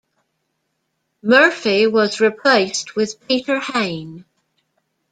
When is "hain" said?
3.59-4.25